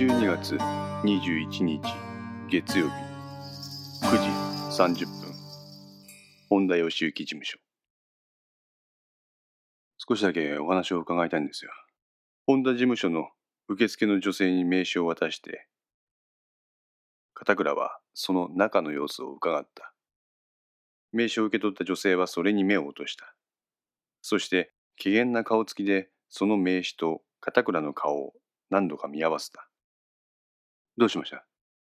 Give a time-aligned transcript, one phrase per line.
[0.00, 0.56] 12月
[1.04, 1.82] 21日
[2.48, 2.92] 月曜日
[4.06, 4.28] 9時
[4.82, 5.34] 30分。
[6.48, 7.58] 本田義行事務所。
[9.98, 11.70] 少しだけお話を伺いたいんですよ。
[12.46, 13.28] 本田事務所の
[13.68, 15.66] 受付の女性に名刺を渡して
[17.34, 19.92] 片倉はその中の様子を伺った。
[21.12, 23.34] 名刺を受け取った女性はそれに目を落とした。
[24.22, 28.32] そして機嫌な顔つきでその名刺と片倉の顔を
[28.70, 29.69] 何度か見合わせた。
[30.96, 31.44] どうしました？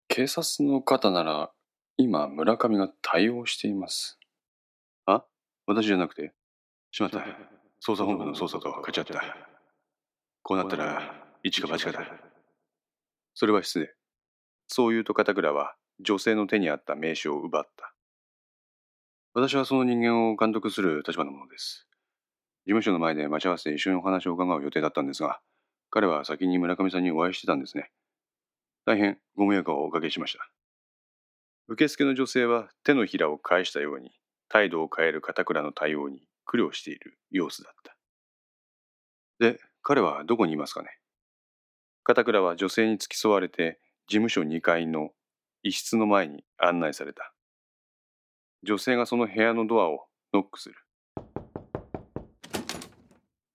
[0.07, 1.51] 警察の方なら、
[1.97, 4.17] 今村上が対応しています。
[5.05, 5.23] あ？
[5.67, 6.33] 私じゃなくて？
[6.91, 7.19] しまった。
[7.85, 9.21] 捜査本部の捜査と勝ち合った。
[10.41, 11.01] こうなったら、
[11.43, 12.05] 一か八かだ。
[13.33, 13.93] それは失礼。
[14.67, 17.93] そう言うと片倉は女性の手にあった名刺を奪った。
[19.33, 21.87] 私はその人間を監督する立場のものです。
[22.65, 25.39] 事務所の前で待ち合わせて一緒にお話を伺う予定だったんですが、
[25.91, 27.91] 彼は先に村上さんにお会いしてたんですね。
[28.85, 30.47] 大変ご迷惑をおかけしました。
[31.67, 34.11] 受付の女性は手のひらを返したように
[34.47, 37.95] 態度を変える片倉の対応に苦慮している様子だった。
[39.39, 40.89] で、彼はどこにいますかね？
[42.03, 45.09] 片倉は女性に付き添われて事務所2階の
[45.63, 47.33] 一室の前に案内された。
[48.61, 50.75] 女性がその部屋のドアをノックする。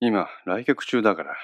[0.00, 1.36] 今、来客中だから。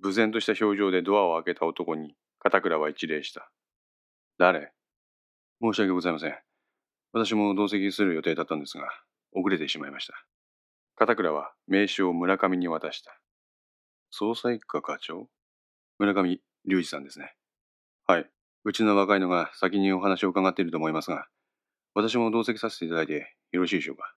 [0.00, 3.50] 無然とした表情でドアを開けた男に片倉は一礼した。
[4.38, 4.72] 誰？
[5.60, 6.38] 申し訳ございません。
[7.12, 8.88] 私も同席する予定だったんですが、
[9.34, 10.14] 遅れてしまいました。
[10.94, 13.18] 片倉は名刺を村上に渡した。
[14.12, 15.28] 捜査一課課長？
[15.98, 17.34] 村上隆二さんですね。
[18.06, 18.30] はい。
[18.64, 21.26] うちの若いのが先にお話を伺っていると思いますが、
[21.94, 24.14] 私も同席させていただいてよろしいでしょうか。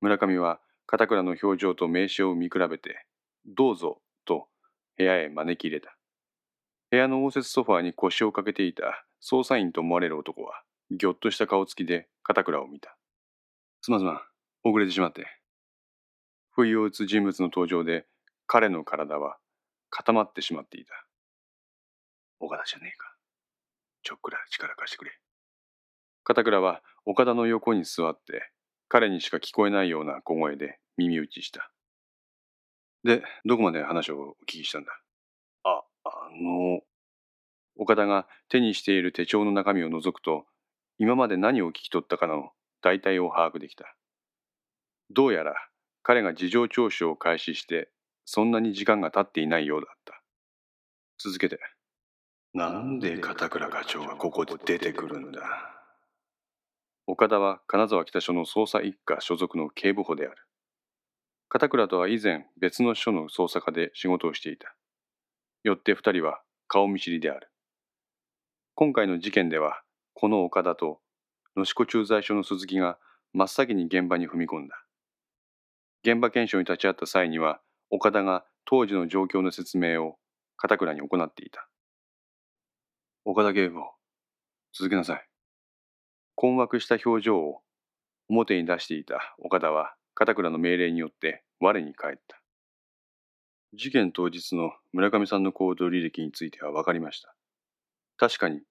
[0.00, 3.04] 村上は片倉の表情と名刺を見比べて、
[3.46, 4.48] どうぞと
[4.96, 5.97] 部屋へ招き入れた。
[6.90, 12.96] 部屋の応接ソファーに腰をかけていた捜査員と思われる男は、ぎょっとした顔つきで片倉を見た。
[13.82, 14.22] すまんすま、
[14.64, 15.26] 遅れてしまって。
[16.52, 18.06] 不意を打つ人物の登場で、
[18.46, 19.36] 彼の体は
[19.90, 20.92] 固まってしまっていた。
[22.40, 23.14] 岡田じゃねえか。
[24.02, 25.12] ちょっくら力貸してくれ。
[26.24, 28.50] 片倉は岡田の横に座って、
[28.88, 31.70] 彼にしか聞こえないような小声で耳打ちした。
[33.04, 35.00] で、どこまで話をお聞きしたんだ、
[36.30, 36.80] の、
[37.76, 40.46] 岡田が手にしている手帳の中身を覗くと、
[40.98, 42.50] 今まで何を聞き取ったかの
[42.82, 43.94] 大体を把握できた。
[45.10, 45.54] どうやら
[46.02, 47.90] 彼が事情聴取を開始して、
[48.24, 50.22] そんなに時間が経っていないようだった。
[51.18, 51.58] 続けて。
[52.54, 55.40] なんで片倉課長がここで出てくるんだ？
[57.06, 60.36] 岡田は金沢北署の捜査一課所属の警部補である。
[61.48, 64.74] 片倉とは以前別の署の捜査課で仕事をしていた。
[65.68, 67.50] よって二人は顔見知りである。
[68.74, 69.82] 今回の事件では、
[70.14, 71.00] この岡田と
[71.56, 72.98] 野子駐在所の鈴木が
[73.32, 74.84] 真っ先に現場に踏み込んだ。
[76.02, 80.16] 現場検証に立ち会った際には、岡田が当時の状況の説明を
[80.56, 81.68] 片倉に行っていた。
[83.24, 83.90] 岡田警部補、
[84.72, 85.28] 続けなさい。
[86.34, 87.60] 困惑した表情を
[88.28, 92.37] 表に出していた岡田は片倉の命令によって我に返った。
[93.74, 97.34] 事件当日の村上さんの行動履歴については分かりました。
[98.16, 98.62] 確かに、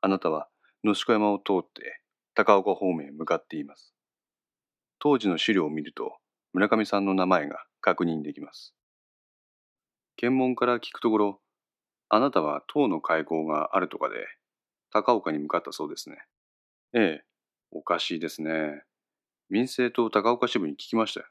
[0.00, 0.48] あなたは
[0.84, 2.00] 野宿山を通って
[2.34, 3.94] 高岡方面へ向かっています。
[5.00, 6.18] 当時の資料を見ると
[6.52, 8.74] 村上さんの名前が確認できます。
[10.16, 11.40] 検問から聞くところ、
[12.08, 14.26] あなたは党の会合があるとかで
[14.92, 16.18] 高岡に向かったそうですね。
[16.94, 17.24] ええ、
[17.70, 18.82] おかしいですね。
[19.50, 21.26] 民政党高岡支部に聞きましたよ。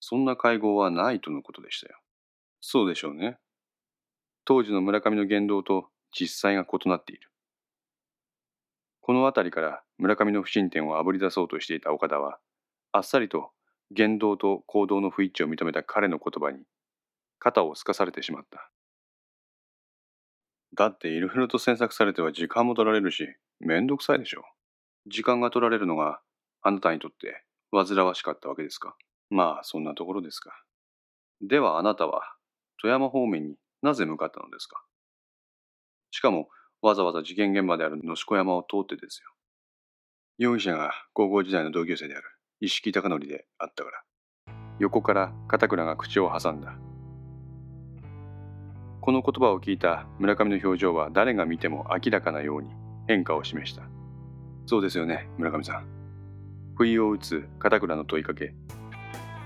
[0.00, 2.01] そんな会合はないとのことでしたよ。
[2.64, 3.38] そうでしょうね。
[4.44, 7.28] 当時の村上の言動と実際が異なっている。
[9.00, 12.38] この辺りから村上の不審点をあぶり出そうとしていた岡田は、
[12.92, 13.50] あっさりと
[13.90, 16.62] 言動と行動の不一致を認めた彼の言葉に、
[17.40, 18.70] 肩をすかされてしまった。
[20.74, 23.26] だっていろいろと詮索されては時間も取られるし、
[23.58, 24.44] めんどくさいでしょ。
[25.08, 26.20] 時間が取られるのが
[26.62, 27.42] あなたにとって
[27.72, 28.94] 煩わしかったわけですか？
[29.30, 30.62] まあ、そんなところですか。
[31.40, 32.22] ではあなたは、
[32.82, 34.82] 富山方面になぜ向かったのですか？
[36.10, 36.48] しかも、
[36.82, 39.30] わざわざ事件現場である野子山を通ってですよ。
[40.38, 42.24] 容疑者が高校時代の同級生である
[42.60, 44.02] 石木貴則であったから。
[44.80, 46.74] 横から片倉が口を挟んだ。
[49.00, 52.70] この言葉を聞いた村上の表情は誰が見ても明らかなように
[53.06, 53.84] 変化を示した。
[54.66, 55.86] そうですよね、村上さん。
[56.74, 58.54] 不意を打つ片倉の問いかけ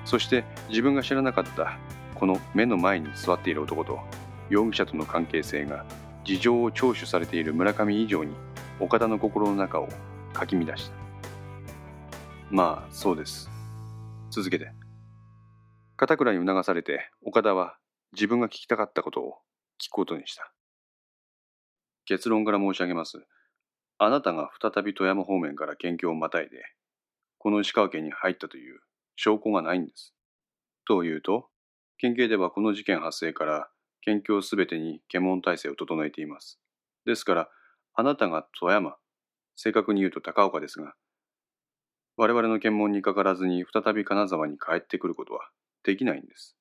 [0.07, 1.79] そして自分が知らなかった
[2.19, 4.01] この目の前に座っている男と
[4.49, 5.85] 容疑者との関係性が
[6.25, 8.35] 事情を聴取されている村上以上に
[8.81, 9.89] 岡田の心の中を
[10.33, 10.97] かき乱した。
[12.51, 13.51] まあそうです。
[14.31, 14.73] 続けて。
[15.97, 17.77] 片倉に促されて岡田は
[18.13, 19.35] 自分が聞きたかったことを
[19.79, 20.53] 聞くことにした。
[22.07, 23.27] 結論から申し上げます。
[23.99, 26.63] あなたが再び富山方面から県境をまたいで
[27.39, 28.81] この石川県に入ったという
[29.17, 30.15] 証拠がないんです。
[30.87, 31.49] というと
[31.99, 33.69] 県警ではこの事件発生から
[34.03, 36.61] 県境すべてに検問体制を整えています。
[37.07, 37.49] ですから、
[37.95, 38.97] あなたが富山、
[39.57, 40.95] 正確に言うと高岡ですが、
[42.17, 45.49] 我々の検問にかからずに再び金沢に帰ってくることは
[45.85, 46.57] できないんです。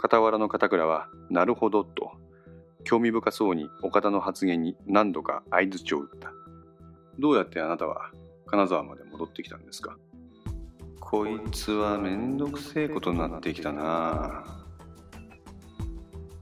[0.00, 2.12] 傍らの片倉は、なるほどと、
[2.84, 6.32] 興味深そうに岡田の発言に何度か相づちを打った。
[7.18, 8.10] どうやってあなたは
[8.46, 9.98] 金沢まで戻ってきたんですか？
[11.10, 14.44] こいつはめんどくせえことになってきたな。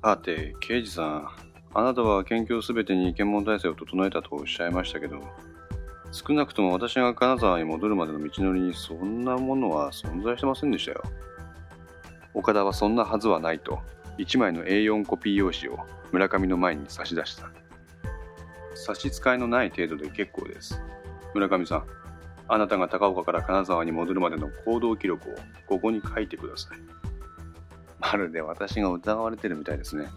[0.03, 1.29] はて刑事さん
[1.73, 5.23] あなたは研究すべてに検問体制を整えたとおっしゃいましたけど
[6.13, 11.03] 少なくとも私が金沢に戻るまでの道のりにそんなものは存在してませんでしたよ。
[12.35, 13.79] 岡田はそんなはずはないと
[14.19, 15.79] 1枚の A4 コピー用紙を
[16.13, 17.51] 村上の前に差し出した。
[18.75, 20.83] 差し支えのない程度で結構です。
[21.33, 21.85] 村上さん
[22.49, 25.35] あなたが高岡から金沢に戻るまでの行動記録を
[25.69, 26.79] ここに書いてください。
[28.01, 30.09] まるで私が疑われてるみたいですね。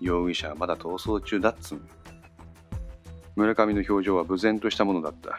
[0.00, 1.88] 容疑者はまだ逃走中だっつん。
[3.34, 5.38] 村上の表情は無然としたものだった。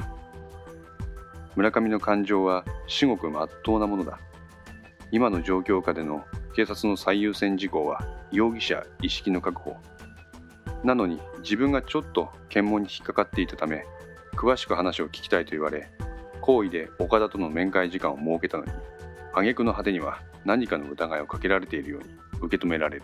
[1.55, 4.19] 村上の感情は至極まっとうなものだ。
[5.11, 6.25] 今の状況下での
[6.55, 9.75] 警察の最優先事項は容疑者意識の確保。
[10.83, 13.85] なのに自分がちょっと検問に引っかかっていたため
[14.37, 15.89] 詳しく話を聞きたいと言われ
[16.41, 18.71] 好意で岡田との面会時間を設けたのに
[19.33, 22.09] 挙句の果てには何かの疑いをかけられているように
[22.41, 23.03] 受け止められる。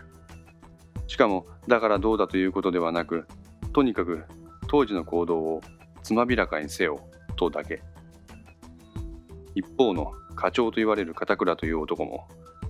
[1.08, 3.28] しかもだからどうだということではなく
[3.74, 4.24] とにかく
[4.68, 5.62] 当時の行動を
[6.02, 7.00] つまびらかにせよ
[7.36, 7.82] とだけ。
[9.56, 12.28] 一方の課長と言われる片倉という男も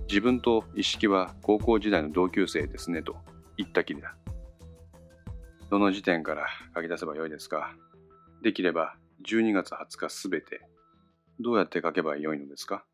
[0.08, 3.16] 自分と一式は高校時代の同級生ですねと
[3.56, 4.16] 言ったきりだ。
[5.70, 7.74] どの時点から書き出せばよいですか？
[8.44, 8.94] できれば
[9.26, 10.60] 12月20日すべて。
[11.40, 12.84] どうやって書けばよいのですか？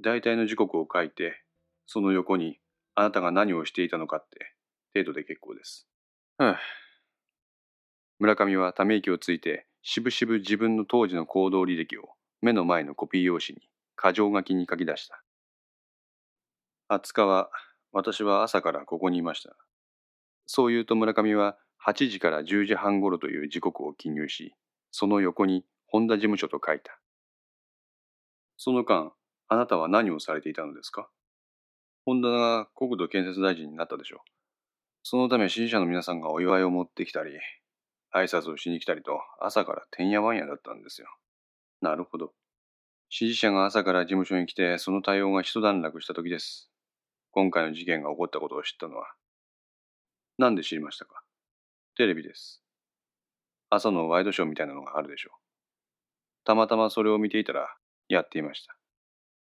[0.00, 1.42] 大体の時刻を書いて、
[1.86, 2.58] その横に
[2.96, 4.52] あなたが何をしていたのかって
[4.92, 5.86] 程度で結構です。
[6.38, 6.60] はあ、
[8.18, 12.08] 村上はため息をついて、しぶしぶ自分の当時の行動履歴を
[12.42, 13.62] 目の前のコピー用紙に
[13.96, 15.22] 箇条書きに書き出した。
[16.90, 17.50] 20日は
[17.92, 19.56] 私は朝からここにいました。
[20.46, 21.56] そう言うと村上は
[21.86, 24.54] 8時から10時半頃という時刻を記入し、
[24.98, 26.98] その横に本田事務所と書いた。
[28.56, 29.12] その間、
[29.46, 31.10] あなたは何をされていたのですか？
[32.06, 34.20] 本田が国土建設大臣になったでしょう。
[35.02, 37.32] そのため支持者の皆さんがお祝いを持ってきたり、
[38.14, 41.08] 挨拶をしに来たりと朝からてんやわんやだったんですよ。
[41.82, 42.32] なるほど。
[43.10, 46.70] 支持者が朝から事務所に来てその対応が一段落した時です。
[47.32, 49.08] 今回の事件が起こったことを知ったのは。
[50.38, 51.22] なんで知りましたか？
[51.98, 52.62] テレビです。
[53.70, 55.38] 朝のワイドショーみたいなのがあるでしょう。
[56.44, 57.68] たまたまそれを見ていたら
[58.08, 58.76] やっていました。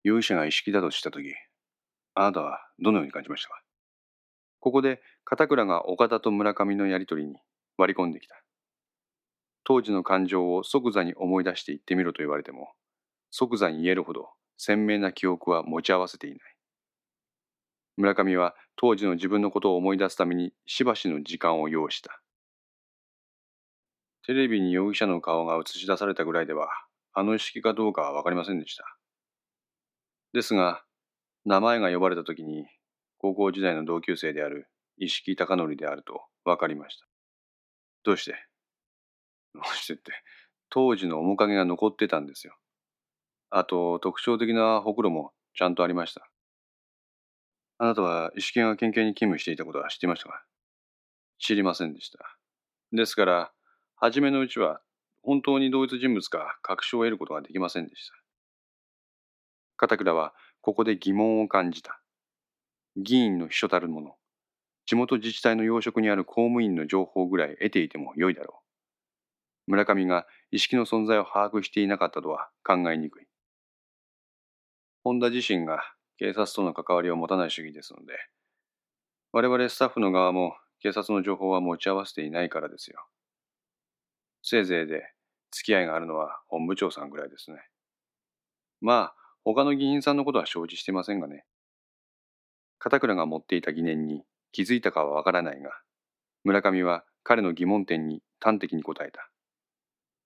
[0.04, 1.34] 容疑者が意識だとしたとき、
[2.16, 3.62] あなたはどのように感じましたか？
[4.60, 7.38] ここで片倉が岡田と村上のやりとりに
[7.78, 8.36] 割り込んできた。
[9.64, 12.74] 当時の感情を即座に思い出して言ってみろと言われても、
[13.32, 16.40] 即座に言えるほど鮮明な記憶は持ち合わせていない。
[17.96, 22.20] 村上は当時の自分のことを思い出すためにしばしの時間を要した。
[24.30, 26.68] テレビに容疑者の顔が映し出されたぐらいでは、
[27.16, 28.84] あの意識かどうかはわかりませんでした。
[30.34, 30.84] ですが、
[31.46, 32.68] 名前が呼ばれた時に、
[33.18, 34.68] 高校時代の同級生である
[34.98, 37.08] 石木貴則であると分かりました。
[38.04, 38.36] どうして？
[39.56, 40.12] どうしてって、
[40.70, 42.56] 当時の面影が残ってたんですよ。
[43.50, 46.30] あと、特徴的なほくろもちゃんとありました。
[47.80, 50.44] あなたは石木が県警に勤務していたことは知っていましたか？
[51.40, 52.20] 知りませんでした。
[52.92, 53.52] ですから、
[54.02, 54.80] 初めのうちは
[55.24, 58.14] 本当に同一人物か確証を得ることができませんでした。
[59.76, 62.02] 片倉はここで疑問を感じた。
[62.96, 64.16] 議員の秘書たる者、
[64.86, 68.62] 地元自治体の要職にある公務員の情報ぐらい得ていてもよいだろ
[69.68, 69.72] う。
[69.72, 73.28] 村上が意識の存在を把握していなかったとは考えにくい。
[75.04, 75.84] 本田自身が
[76.18, 78.14] 警察との関わりを持たない主義ですので、
[79.34, 83.06] 我々スタッフの側も警察の情報は持ち合わせていないからですよ。
[84.42, 85.14] せいぜいで
[85.52, 87.58] 付き合いがあるのは本部長さんぐらいですね。
[88.82, 91.46] まあ、他の議員さんのことは承知してませんがね。
[92.78, 95.72] 片倉が持っていた疑念に気づいたかはわからないが、
[96.44, 99.30] 村上は彼の疑問点に端的に答えた。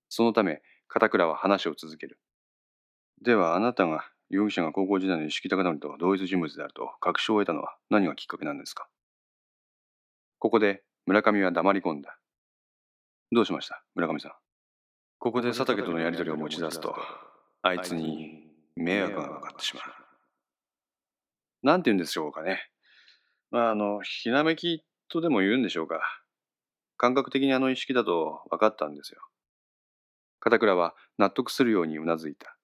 [0.10, 2.20] そのため、片倉は話を続ける。
[3.24, 8.88] では、あなたが容疑者が高校時代の石木貴則と同一人物であると確証を得たのは何がきっかけなんですか？
[10.38, 12.17] ここで村上は黙り込んだ。
[13.33, 13.83] どうしました？
[13.95, 14.31] 村上さん。
[15.19, 16.95] ここで佐竹とのやりとりを持ち出すと、
[17.61, 18.43] あいつに
[18.75, 19.83] 迷惑がかかってしまう。
[21.63, 22.59] なんて言うんでしょうかね。
[23.51, 26.01] まあ、あの、ひらめきとでも言うんでしょうか。
[26.97, 29.21] 感覚的にあの意識だと分かったんですよ。
[30.39, 32.57] 片倉は納得するようにうなずいた。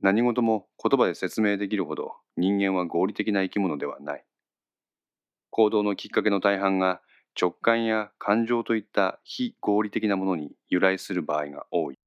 [0.00, 4.24] 何事も言葉で説明できるほど人間は合理的な生き物ではない。
[5.50, 7.00] 行動のきっかけの大半が
[7.40, 11.98] 直感や感情といった非合理的なものに由来する場合が多い。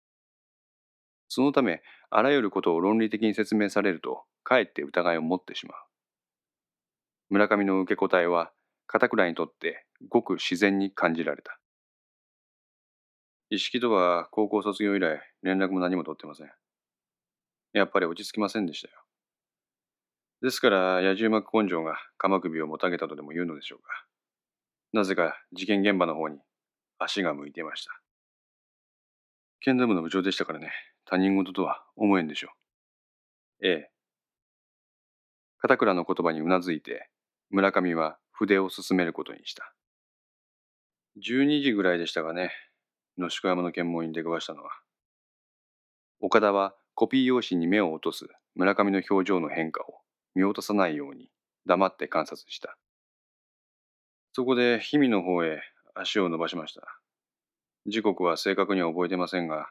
[1.29, 5.77] そのため、あらゆることを論理的に説明されると、かえって疑いを持ってしまう。
[7.29, 8.51] 村上の受け答えは、
[8.87, 11.57] 片倉にとってごく自然に感じられた。
[13.49, 16.51] 意識とは高校卒業以来連絡も何も取ってません。
[17.71, 19.01] やっぱり落ち着きませんでしたよ。
[20.41, 24.05] ですから、野獣膜根性が鎌首をもたげたとでも言うのでしょうか。
[24.93, 26.39] なぜか事件現場の方に
[26.99, 27.91] 足が向いていました。
[29.61, 30.71] 剣道部の部長でしたからね、
[31.05, 32.49] 他人事とは思えんでしょ
[33.61, 33.67] う。
[33.67, 33.91] ええ。
[35.59, 37.09] 片倉の言葉にうなずいて、
[37.51, 39.73] 村上は筆を進めることにした。
[41.23, 42.51] 12時ぐらいでしたがね、
[43.17, 44.71] 野宿山の検問に出くわしたのは。
[46.19, 50.01] 岡田はコピー用紙に目を落とす村上の表情の変化を
[50.35, 51.29] 見落とさないように
[51.65, 52.77] 黙って観察した。
[54.33, 55.61] そこで氷見の方へ
[55.93, 56.81] 足を伸ばしました。
[57.87, 59.67] 時刻は正確には覚えてませんが、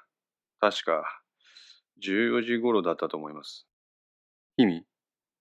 [0.60, 1.22] 確か
[2.02, 3.66] 14時頃だったと思います。
[4.58, 4.84] 氷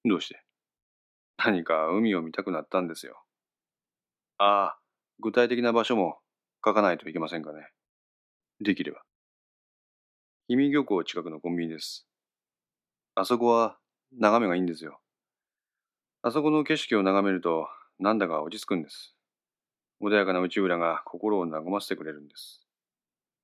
[0.05, 0.41] 見どうして？
[1.38, 3.21] 何か海を見たくなったんですよ。
[4.38, 4.79] ああ、
[5.19, 6.19] 具体的な場所も
[6.63, 7.67] 書かないといけませんかね。
[8.61, 9.01] できれば。
[10.47, 12.07] 氷見漁港近くのコンビニです。
[13.15, 13.77] あそこは
[14.17, 15.01] 眺めがいいんですよ。
[16.21, 17.67] あそこの景色を眺めると
[18.00, 19.13] なんだか落ち着くんです。
[20.01, 22.62] 穏やかな内浦が心を和ませてくれるんです。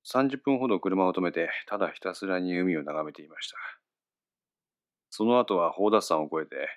[0.05, 3.57] 30分ほど車を止めて、ただひたすらに海を眺めていました。
[5.09, 6.69] その後は宝達山を越えて、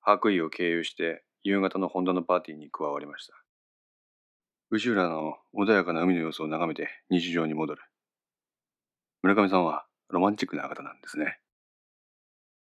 [0.00, 3.34] 白衣を経由して夕方のホンダのパーティーに加わりました。
[4.70, 7.82] 内浦の穏やかな海の様子を眺めて日常に戻る。
[9.22, 11.38] 村上さんはロマンチックな方なんですね。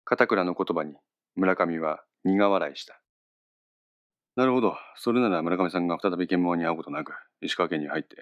[0.03, 0.95] 片倉の言葉に
[1.35, 2.99] 村上は苦笑いした。
[4.35, 4.77] なるほど。
[4.95, 8.17] それなら村上さんが再び検問に会うことなく、石川県に入って、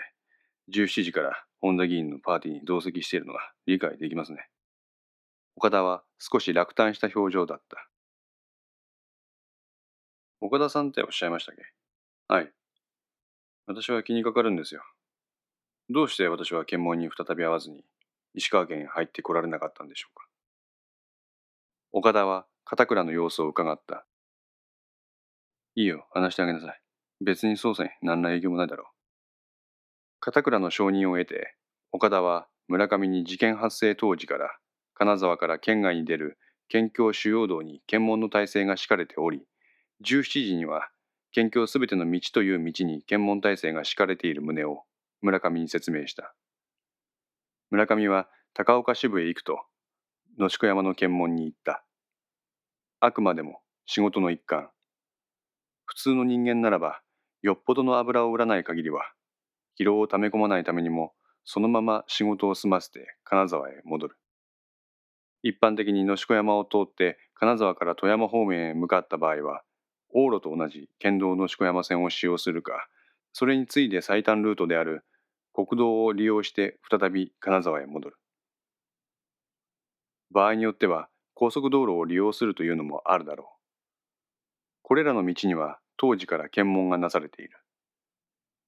[0.72, 4.48] 17時から本田議員のパーティーに同席しているのが理解できますね。
[5.56, 7.90] 岡田は少し落胆した表情だった。
[10.40, 11.64] 岡田さんっておっしゃいましたっけ？
[12.28, 12.52] はい。
[13.66, 14.84] 私は気にかかるんですよ。
[15.90, 17.84] どうして私は検問に再び会わずに
[18.36, 20.26] 石川県へ入ってこられなかったんでしょうか？
[21.92, 24.06] 岡田は片倉の様子を伺った。
[25.76, 26.82] いいよ、話してあげなさい。
[27.22, 28.88] 別に捜査に何ら影響もないだろう。
[30.20, 31.56] 片倉の承認を得て、
[31.92, 34.58] 岡田は村上に事件発生当時から
[34.94, 36.38] 金沢から県外に出る
[36.70, 39.46] 県境主要道に検問の体制が敷かれており、
[40.06, 40.90] 17時には
[41.32, 44.84] 県境すべての道という道に検問体制が敷かれている旨を
[45.22, 46.36] 村上に説明した。
[47.72, 49.60] 村上は高岡支部へ行くと、
[50.38, 51.84] 野宿山の検問に行った。
[53.00, 54.70] あくまでも仕事の一環。
[55.94, 57.02] 普通の人間ならば、
[57.44, 59.12] よっぽどの油を売らない限りは、
[59.80, 61.14] 疲労をため込まないためにも、
[61.46, 64.18] そのまま仕事を済ませて金沢へ戻る。
[65.44, 69.62] 一般的に野宿山を通って金沢から富山方面へ向かった場合は、
[70.16, 72.88] 往路と同じ県道野宿山線を使用するか、
[73.32, 75.06] それに次いで最短ルートである
[75.54, 78.16] 国道を利用して再び金沢へ戻る。
[80.32, 83.64] 場合によっては高速道路を利用するというのもあるだろう。
[84.82, 87.58] これらの道には当時から検問がなされている。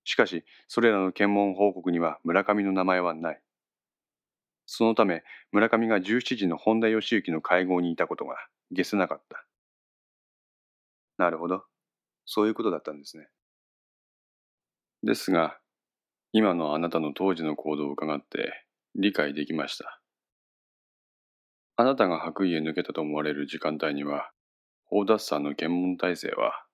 [0.04, 3.42] しかし、それらの検問報告には村上の名前はない。
[4.68, 8.36] そのため、村上が17時の本田義行の会合にいたことが
[8.72, 9.46] 消せなかった。
[11.18, 11.64] なるほど。
[12.26, 13.28] そういうことだったんですね。
[15.04, 15.60] ですが、
[16.32, 18.66] 今のあなたの当時の行動を伺って
[18.96, 20.02] 理解できました。
[21.78, 24.32] あなたが白衣へ抜けたと思われる時間帯には、
[24.90, 26.65] 大脱山の検問体制は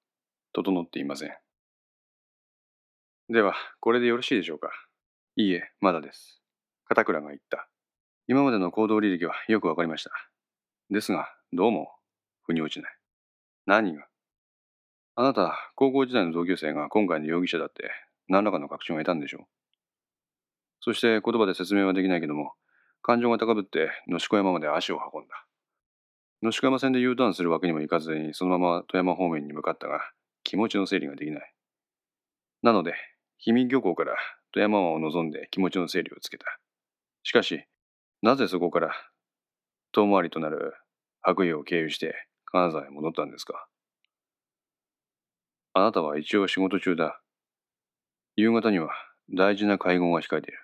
[0.54, 1.32] 整っていません。
[3.30, 4.70] では、これでよろしいでしょうか？
[5.36, 6.42] いいえ、まだです。
[6.86, 7.70] 片倉が言った。
[8.28, 10.12] 今までの行動履歴はよくわかりました。
[10.90, 11.92] ですが、どうも、
[12.44, 12.96] 腑に落ちない。
[13.66, 14.06] 何が？
[15.16, 17.92] あなた、高校時代の同級生が今回の容疑者だって
[18.28, 19.46] 何らかの確信を得たんでしょう？
[20.82, 22.54] そして言葉で説明はできないけども、
[23.02, 25.46] 感情が高ぶって野宿山まで足を運んだ。
[26.42, 30.02] 野宿山線で U ターンするわけにもいかずに、そのまま富山方面に向かったが、
[30.44, 31.54] 気持ちの整理ができない。
[32.62, 32.94] なので、
[33.44, 34.16] 氷見漁港から
[34.54, 36.46] 富山湾を望んで気持ちの整理をつけた。
[37.24, 37.66] しかし、
[38.22, 38.94] なぜそこから
[39.92, 40.74] 遠回りとなる
[41.22, 43.68] 白衣を経由して金沢へ戻ったんですか？
[45.74, 47.22] あなたは一応仕事中だ。
[48.36, 48.90] 夕方には
[49.34, 50.60] 大事な会合が控えている。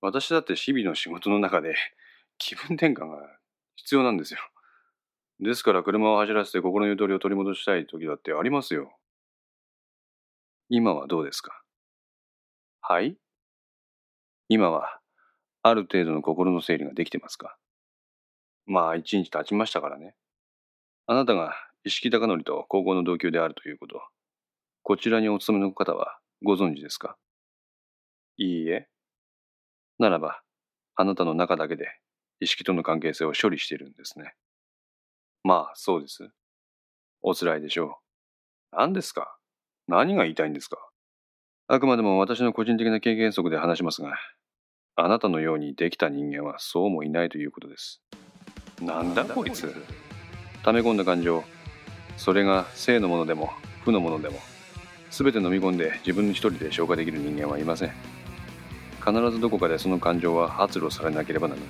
[0.00, 1.74] 私だって日々の仕事の中で
[2.38, 3.18] 気分転換が
[3.76, 4.40] 必要なんですよ。
[5.44, 8.96] ですから車を走らせて心のゆとりを取り戻したい時だってありますよ。
[10.70, 11.60] 今はどうですか？
[12.80, 13.16] はい？
[14.48, 14.98] 今は
[15.62, 17.58] ある程度の心の整理ができてますか？
[18.64, 20.14] まあ一日経ちましたからね。
[21.06, 21.52] あなたが
[21.84, 24.00] 石木貴則と高校の同級であるということ、
[24.82, 27.18] こちらにお勤めの方はご存知ですか？
[28.38, 28.88] いいえ。
[29.98, 30.40] ならば、
[30.96, 31.88] あなたの中だけで
[32.40, 34.34] 意識との関係性を処理しているんですね。
[35.46, 36.30] まあ、そうです。
[37.20, 37.98] おつらいでしょ
[38.72, 38.76] う。
[38.76, 39.36] 何ですか？
[39.86, 40.78] 何が言いたいんですか？
[41.68, 44.14] あくまでも私の個人的な経験則で話しますが、
[44.96, 48.00] あなたのようにできた人間はそうもいないということです。
[48.80, 49.70] なんだこいつ？
[50.62, 51.44] 溜め込んだ感情、
[52.16, 53.50] それが正のものでも
[53.84, 54.38] 負のものでも、
[55.10, 57.92] 全て飲み込んで自分一人で消化できる人間はいません。
[59.04, 61.68] 必ずどこかでその感情は発露されなければならない。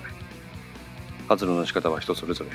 [1.29, 2.51] 発露の仕方は人それぞれ。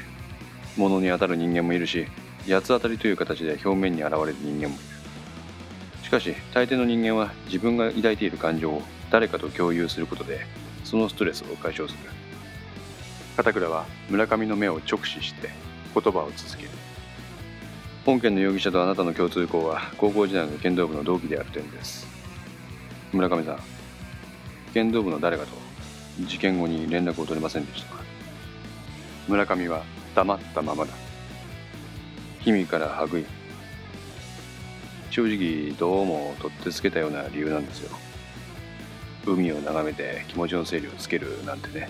[0.79, 2.07] 物に当たる人間もいるし、
[2.47, 6.03] 八つ当たりという形で表面に現れる人間もいる。
[6.03, 8.81] しかし、大抵の人間は自分が抱いている感情を
[9.11, 10.39] 誰かと共有することで、
[10.83, 11.99] そのストレスを解消する。
[13.35, 15.49] 片倉は村上の目を直視して
[15.93, 16.69] 言葉を続ける。
[18.05, 22.07] 本件の容疑者とあなたの共通項は高校時代の剣道部の同期である点です。
[23.11, 23.59] 村上さん、
[24.73, 25.51] 剣道部の誰かと
[26.21, 28.01] 事件後に連絡を取れませんでしたか？
[29.27, 29.83] 村上は
[30.15, 30.93] 黙ったままだ。
[32.43, 33.25] 氷見からはぐい。
[35.09, 37.97] 正直どうも取ってつけたような理由なんですよ。
[39.25, 41.89] 海を眺めて気持ちの整理をつけるなんてね。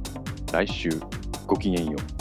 [0.51, 0.89] 来週
[1.47, 2.20] ごきげんよう。